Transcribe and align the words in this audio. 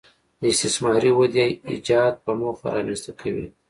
د 0.39 0.41
استثماري 0.53 1.11
ودې 1.19 1.47
ایجاد 1.71 2.13
په 2.23 2.31
موخه 2.39 2.67
رامنځته 2.75 3.11
کوي 3.19 3.47